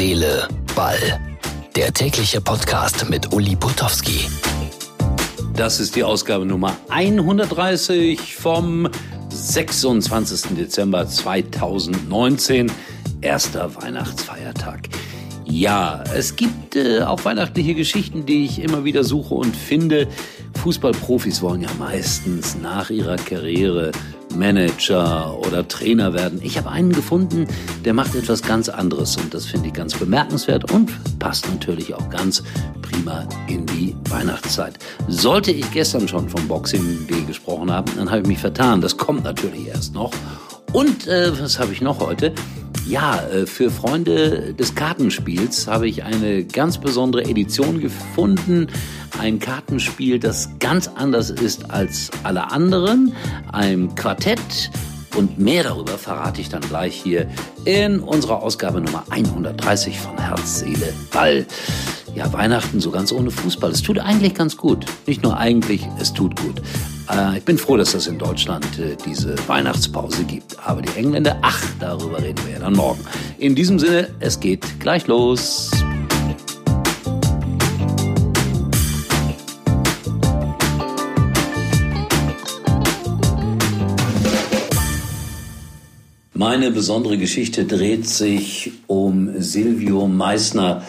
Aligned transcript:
Seele, 0.00 0.48
Ball. 0.74 1.20
Der 1.76 1.92
tägliche 1.92 2.40
Podcast 2.40 3.10
mit 3.10 3.34
Uli 3.34 3.54
Putowski. 3.54 4.30
Das 5.54 5.78
ist 5.78 5.94
die 5.94 6.02
Ausgabe 6.02 6.46
Nummer 6.46 6.74
130 6.88 8.34
vom 8.34 8.88
26. 9.28 10.56
Dezember 10.56 11.06
2019. 11.06 12.72
Erster 13.20 13.76
Weihnachtsfeiertag. 13.76 14.88
Ja, 15.44 16.02
es 16.14 16.34
gibt 16.34 16.76
äh, 16.76 17.02
auch 17.02 17.22
weihnachtliche 17.26 17.74
Geschichten, 17.74 18.24
die 18.24 18.46
ich 18.46 18.62
immer 18.62 18.84
wieder 18.84 19.04
suche 19.04 19.34
und 19.34 19.54
finde. 19.54 20.08
Fußballprofis 20.62 21.42
wollen 21.42 21.60
ja 21.60 21.70
meistens 21.78 22.56
nach 22.56 22.88
ihrer 22.88 23.16
Karriere 23.16 23.92
Manager 24.34 25.38
oder 25.38 25.66
Trainer 25.66 26.14
werden. 26.14 26.40
Ich 26.42 26.58
habe 26.58 26.70
einen 26.70 26.92
gefunden, 26.92 27.46
der 27.84 27.94
macht 27.94 28.14
etwas 28.14 28.42
ganz 28.42 28.68
anderes 28.68 29.16
und 29.16 29.34
das 29.34 29.46
finde 29.46 29.68
ich 29.68 29.74
ganz 29.74 29.94
bemerkenswert 29.94 30.70
und 30.72 30.90
passt 31.18 31.48
natürlich 31.50 31.94
auch 31.94 32.08
ganz 32.10 32.42
prima 32.82 33.26
in 33.48 33.66
die 33.66 33.96
Weihnachtszeit. 34.08 34.78
Sollte 35.08 35.50
ich 35.52 35.70
gestern 35.70 36.08
schon 36.08 36.28
vom 36.28 36.46
Boxing 36.48 37.06
Day 37.08 37.22
gesprochen 37.22 37.70
haben, 37.70 37.90
dann 37.96 38.10
habe 38.10 38.22
ich 38.22 38.26
mich 38.26 38.38
vertan. 38.38 38.80
Das 38.80 38.96
kommt 38.96 39.24
natürlich 39.24 39.68
erst 39.68 39.94
noch. 39.94 40.12
Und 40.72 41.06
äh, 41.08 41.32
was 41.40 41.58
habe 41.58 41.72
ich 41.72 41.80
noch 41.80 42.00
heute? 42.00 42.32
Ja, 42.90 43.20
äh, 43.20 43.46
für 43.46 43.70
Freunde 43.70 44.52
des 44.52 44.74
Kartenspiels 44.74 45.68
habe 45.68 45.86
ich 45.86 46.02
eine 46.02 46.42
ganz 46.42 46.78
besondere 46.78 47.22
Edition 47.22 47.78
gefunden. 47.80 48.66
Ein 49.16 49.38
Kartenspiel, 49.38 50.18
das 50.18 50.50
ganz 50.58 50.88
anders 50.96 51.30
ist 51.30 51.70
als 51.70 52.10
alle 52.24 52.50
anderen. 52.50 53.14
Ein 53.52 53.94
Quartett. 53.94 54.72
Und 55.16 55.38
mehr 55.38 55.62
darüber 55.62 55.98
verrate 55.98 56.40
ich 56.40 56.48
dann 56.48 56.62
gleich 56.62 57.00
hier 57.00 57.28
in 57.64 58.00
unserer 58.00 58.42
Ausgabe 58.42 58.80
Nummer 58.80 59.04
130 59.10 59.96
von 59.96 60.18
Herz, 60.18 60.58
Seele, 60.58 60.92
Ball. 61.12 61.46
Ja, 62.16 62.32
Weihnachten 62.32 62.80
so 62.80 62.90
ganz 62.90 63.12
ohne 63.12 63.30
Fußball. 63.30 63.70
Es 63.70 63.82
tut 63.82 64.00
eigentlich 64.00 64.34
ganz 64.34 64.56
gut. 64.56 64.84
Nicht 65.06 65.22
nur 65.22 65.36
eigentlich, 65.36 65.86
es 66.00 66.12
tut 66.12 66.34
gut. 66.40 66.60
Äh, 67.10 67.38
ich 67.38 67.44
bin 67.44 67.58
froh, 67.58 67.76
dass 67.76 67.94
es 67.94 68.06
in 68.06 68.18
Deutschland 68.18 68.78
äh, 68.78 68.96
diese 69.04 69.36
Weihnachtspause 69.48 70.24
gibt. 70.24 70.56
Aber 70.64 70.82
die 70.82 70.96
Engländer, 70.96 71.38
ach, 71.42 71.62
darüber 71.78 72.22
reden 72.22 72.40
wir 72.46 72.54
ja 72.54 72.58
dann 72.60 72.74
morgen. 72.74 73.00
In 73.38 73.54
diesem 73.54 73.78
Sinne, 73.78 74.08
es 74.20 74.38
geht 74.38 74.80
gleich 74.80 75.06
los. 75.06 75.70
Meine 86.32 86.70
besondere 86.70 87.18
Geschichte 87.18 87.66
dreht 87.66 88.08
sich 88.08 88.72
um 88.86 89.30
Silvio 89.40 90.06
Meissner. 90.06 90.82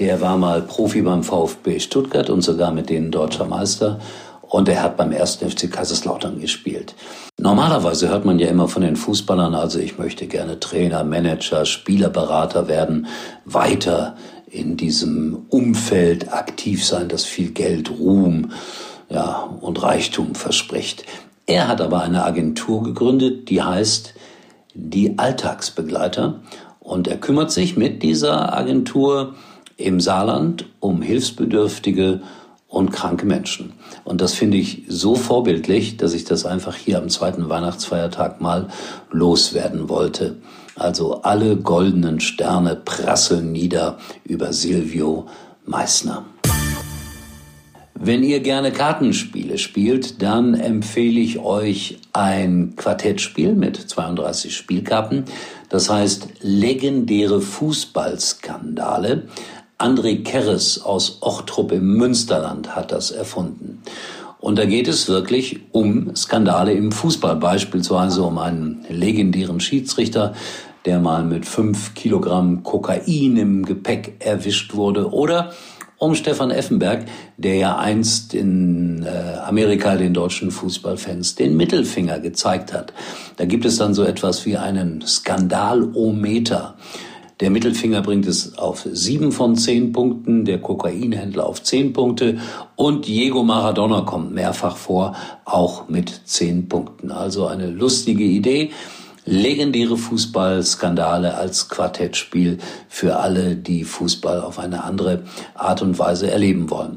Der 0.00 0.20
war 0.20 0.36
mal 0.36 0.62
Profi 0.62 1.00
beim 1.02 1.22
VfB 1.22 1.78
Stuttgart 1.78 2.28
und 2.28 2.42
sogar 2.42 2.72
mit 2.72 2.90
denen 2.90 3.12
deutscher 3.12 3.46
Meister 3.46 4.00
und 4.48 4.68
er 4.68 4.82
hat 4.82 4.96
beim 4.96 5.12
ersten 5.12 5.50
FC 5.50 5.70
Kaiserslautern 5.70 6.40
gespielt. 6.40 6.94
Normalerweise 7.38 8.08
hört 8.08 8.24
man 8.24 8.38
ja 8.38 8.48
immer 8.48 8.68
von 8.68 8.82
den 8.82 8.96
Fußballern, 8.96 9.54
also 9.54 9.78
ich 9.78 9.98
möchte 9.98 10.26
gerne 10.26 10.60
Trainer, 10.60 11.04
Manager, 11.04 11.66
Spielerberater 11.66 12.68
werden, 12.68 13.06
weiter 13.44 14.16
in 14.48 14.76
diesem 14.76 15.46
Umfeld 15.50 16.32
aktiv 16.32 16.84
sein, 16.84 17.08
das 17.08 17.24
viel 17.24 17.50
Geld, 17.50 17.90
Ruhm, 17.90 18.52
ja, 19.10 19.50
und 19.60 19.82
Reichtum 19.82 20.34
verspricht. 20.34 21.04
Er 21.46 21.68
hat 21.68 21.80
aber 21.80 22.02
eine 22.02 22.24
Agentur 22.24 22.82
gegründet, 22.82 23.50
die 23.50 23.62
heißt 23.62 24.14
die 24.74 25.18
Alltagsbegleiter 25.18 26.40
und 26.80 27.08
er 27.08 27.16
kümmert 27.16 27.50
sich 27.50 27.76
mit 27.76 28.02
dieser 28.02 28.56
Agentur 28.56 29.34
im 29.76 30.00
Saarland 30.00 30.66
um 30.80 31.02
Hilfsbedürftige 31.02 32.20
und 32.68 32.90
kranke 32.90 33.26
Menschen. 33.26 33.72
Und 34.04 34.20
das 34.20 34.34
finde 34.34 34.56
ich 34.56 34.82
so 34.88 35.14
vorbildlich, 35.14 35.96
dass 35.96 36.14
ich 36.14 36.24
das 36.24 36.44
einfach 36.44 36.74
hier 36.74 36.98
am 36.98 37.08
zweiten 37.08 37.48
Weihnachtsfeiertag 37.48 38.40
mal 38.40 38.68
loswerden 39.10 39.88
wollte. 39.88 40.36
Also 40.74 41.22
alle 41.22 41.56
goldenen 41.56 42.20
Sterne 42.20 42.76
prasseln 42.76 43.52
nieder 43.52 43.98
über 44.24 44.52
Silvio 44.52 45.26
Meissner. 45.64 46.24
Wenn 47.98 48.22
ihr 48.22 48.40
gerne 48.40 48.72
Kartenspiele 48.72 49.56
spielt, 49.56 50.20
dann 50.20 50.52
empfehle 50.52 51.18
ich 51.18 51.38
euch 51.38 51.98
ein 52.12 52.74
Quartettspiel 52.76 53.54
mit 53.54 53.76
32 53.76 54.54
Spielkarten. 54.54 55.24
Das 55.70 55.88
heißt 55.88 56.28
legendäre 56.42 57.40
Fußballskandale. 57.40 59.28
André 59.78 60.22
Kerres 60.22 60.82
aus 60.82 61.18
Ochtrup 61.20 61.70
im 61.70 61.96
Münsterland 61.96 62.74
hat 62.74 62.92
das 62.92 63.10
erfunden. 63.10 63.82
Und 64.40 64.58
da 64.58 64.64
geht 64.64 64.88
es 64.88 65.08
wirklich 65.08 65.60
um 65.72 66.14
Skandale 66.16 66.72
im 66.72 66.92
Fußball, 66.92 67.36
beispielsweise 67.36 68.22
um 68.22 68.38
einen 68.38 68.86
legendären 68.88 69.60
Schiedsrichter, 69.60 70.34
der 70.86 70.98
mal 71.00 71.24
mit 71.24 71.46
fünf 71.46 71.94
Kilogramm 71.94 72.62
Kokain 72.62 73.36
im 73.36 73.64
Gepäck 73.66 74.16
erwischt 74.20 74.74
wurde, 74.74 75.12
oder 75.12 75.52
um 75.98 76.14
Stefan 76.14 76.50
Effenberg, 76.50 77.06
der 77.36 77.56
ja 77.56 77.76
einst 77.76 78.34
in 78.34 79.02
äh, 79.04 79.38
Amerika 79.44 79.96
den 79.96 80.14
deutschen 80.14 80.50
Fußballfans 80.50 81.34
den 81.34 81.56
Mittelfinger 81.56 82.20
gezeigt 82.20 82.72
hat. 82.72 82.92
Da 83.36 83.46
gibt 83.46 83.64
es 83.64 83.78
dann 83.78 83.94
so 83.94 84.04
etwas 84.04 84.46
wie 84.46 84.56
einen 84.56 85.02
Skandalometer. 85.02 86.76
Der 87.40 87.50
Mittelfinger 87.50 88.00
bringt 88.00 88.26
es 88.26 88.56
auf 88.56 88.86
sieben 88.90 89.30
von 89.30 89.56
zehn 89.56 89.92
Punkten, 89.92 90.46
der 90.46 90.58
Kokainhändler 90.58 91.46
auf 91.46 91.62
zehn 91.62 91.92
Punkte 91.92 92.38
und 92.76 93.06
Diego 93.06 93.42
Maradona 93.42 94.00
kommt 94.00 94.32
mehrfach 94.32 94.78
vor, 94.78 95.14
auch 95.44 95.86
mit 95.88 96.22
zehn 96.24 96.66
Punkten. 96.66 97.10
Also 97.10 97.46
eine 97.46 97.66
lustige 97.68 98.24
Idee. 98.24 98.70
Legendäre 99.26 99.98
Fußballskandale 99.98 101.34
als 101.34 101.68
Quartettspiel 101.68 102.58
für 102.88 103.16
alle, 103.16 103.56
die 103.56 103.84
Fußball 103.84 104.40
auf 104.40 104.58
eine 104.58 104.84
andere 104.84 105.24
Art 105.54 105.82
und 105.82 105.98
Weise 105.98 106.30
erleben 106.30 106.70
wollen. 106.70 106.96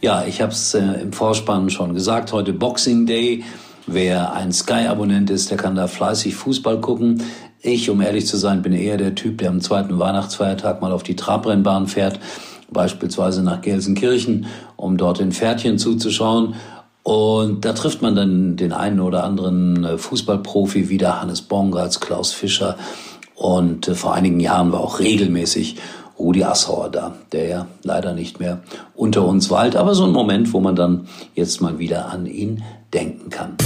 Ja, 0.00 0.24
ich 0.26 0.40
habe 0.40 0.52
es 0.52 0.74
äh, 0.74 1.00
im 1.00 1.12
Vorspann 1.12 1.70
schon 1.70 1.92
gesagt, 1.94 2.32
heute 2.32 2.52
Boxing 2.52 3.06
Day. 3.06 3.42
Wer 3.90 4.34
ein 4.34 4.52
Sky-Abonnent 4.52 5.30
ist, 5.30 5.50
der 5.50 5.56
kann 5.56 5.74
da 5.74 5.86
fleißig 5.86 6.34
Fußball 6.36 6.78
gucken. 6.78 7.22
Ich, 7.62 7.88
um 7.88 8.02
ehrlich 8.02 8.26
zu 8.26 8.36
sein, 8.36 8.60
bin 8.60 8.74
eher 8.74 8.98
der 8.98 9.14
Typ, 9.14 9.38
der 9.38 9.48
am 9.48 9.62
zweiten 9.62 9.98
Weihnachtsfeiertag 9.98 10.82
mal 10.82 10.92
auf 10.92 11.02
die 11.02 11.16
Trabrennbahn 11.16 11.86
fährt, 11.86 12.20
beispielsweise 12.70 13.42
nach 13.42 13.62
Gelsenkirchen, 13.62 14.44
um 14.76 14.98
dort 14.98 15.20
den 15.20 15.32
Pferdchen 15.32 15.78
zuzuschauen. 15.78 16.54
Und 17.02 17.64
da 17.64 17.72
trifft 17.72 18.02
man 18.02 18.14
dann 18.14 18.56
den 18.58 18.74
einen 18.74 19.00
oder 19.00 19.24
anderen 19.24 19.82
äh, 19.82 19.96
Fußballprofi 19.96 20.90
wieder, 20.90 21.22
Hannes 21.22 21.40
Bongartz, 21.40 21.98
Klaus 21.98 22.34
Fischer. 22.34 22.76
Und 23.36 23.88
äh, 23.88 23.94
vor 23.94 24.12
einigen 24.12 24.38
Jahren 24.38 24.70
war 24.70 24.80
auch 24.80 25.00
regelmäßig 25.00 25.76
Rudi 26.18 26.44
Assauer 26.44 26.90
da, 26.90 27.14
der 27.32 27.46
ja 27.46 27.66
leider 27.82 28.14
nicht 28.14 28.40
mehr 28.40 28.60
unter 28.94 29.24
uns 29.24 29.50
weilt. 29.50 29.76
Aber 29.76 29.94
so 29.94 30.04
ein 30.04 30.12
Moment, 30.12 30.52
wo 30.52 30.60
man 30.60 30.76
dann 30.76 31.06
jetzt 31.34 31.60
mal 31.60 31.78
wieder 31.78 32.10
an 32.10 32.26
ihn 32.26 32.62
denken 32.92 33.30
kann. 33.30 33.56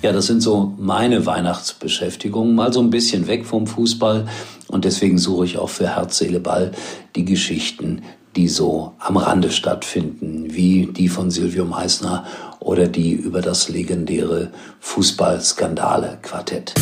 Ja, 0.00 0.12
das 0.12 0.26
sind 0.26 0.42
so 0.42 0.74
meine 0.78 1.26
Weihnachtsbeschäftigungen, 1.26 2.54
mal 2.54 2.72
so 2.72 2.80
ein 2.80 2.90
bisschen 2.90 3.26
weg 3.26 3.44
vom 3.44 3.66
Fußball. 3.66 4.28
Und 4.68 4.84
deswegen 4.84 5.18
suche 5.18 5.44
ich 5.44 5.58
auch 5.58 5.70
für 5.70 5.96
Herz, 5.96 6.18
Seele, 6.18 6.38
Ball 6.38 6.70
die 7.16 7.24
Geschichten, 7.24 8.02
die 8.36 8.46
so 8.48 8.92
am 9.00 9.16
Rande 9.16 9.50
stattfinden, 9.50 10.54
wie 10.54 10.86
die 10.86 11.08
von 11.08 11.32
Silvio 11.32 11.64
Meissner 11.64 12.24
oder 12.60 12.86
die 12.86 13.12
über 13.12 13.40
das 13.40 13.68
legendäre 13.68 14.52
Fußballskandale-Quartett. 14.80 16.74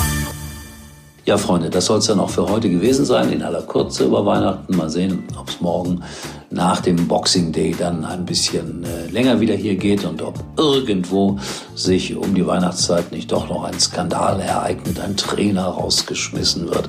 Ja, 1.27 1.37
Freunde, 1.37 1.71
das 1.71 1.87
soll 1.87 1.99
es 1.99 2.07
dann 2.07 2.21
auch 2.21 2.31
für 2.31 2.49
heute 2.49 2.71
gewesen 2.71 3.05
sein, 3.05 3.33
in 3.33 3.43
aller 3.43 3.63
Kürze 3.63 4.05
über 4.05 4.25
Weihnachten. 4.25 4.77
Mal 4.77 4.89
sehen, 4.89 5.25
ob 5.37 5.49
es 5.49 5.61
morgen 5.61 6.05
nach 6.51 6.81
dem 6.81 7.09
Boxing 7.09 7.51
Day 7.51 7.75
dann 7.77 8.05
ein 8.05 8.25
bisschen 8.25 8.85
äh, 8.85 9.11
länger 9.11 9.41
wieder 9.41 9.55
hier 9.57 9.75
geht 9.75 10.05
und 10.05 10.23
ob 10.23 10.39
irgendwo 10.57 11.37
sich 11.75 12.15
um 12.15 12.33
die 12.33 12.47
Weihnachtszeit 12.47 13.11
nicht 13.11 13.33
doch 13.33 13.49
noch 13.49 13.65
ein 13.65 13.81
Skandal 13.81 14.39
ereignet, 14.39 15.01
ein 15.01 15.17
Trainer 15.17 15.67
rausgeschmissen 15.67 16.69
wird 16.69 16.89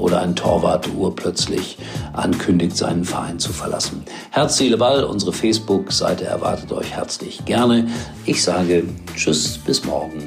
oder 0.00 0.20
ein 0.20 0.34
Torwart 0.34 0.88
urplötzlich 0.92 1.78
ankündigt, 2.12 2.76
seinen 2.76 3.04
Verein 3.04 3.38
zu 3.38 3.52
verlassen. 3.52 4.02
Herz, 4.32 4.56
Seele, 4.56 4.78
Ball, 4.78 5.04
unsere 5.04 5.32
Facebook-Seite 5.32 6.24
erwartet 6.24 6.72
euch 6.72 6.90
herzlich 6.90 7.44
gerne. 7.44 7.86
Ich 8.24 8.42
sage 8.42 8.82
Tschüss, 9.14 9.58
bis 9.58 9.84
morgen. 9.84 10.24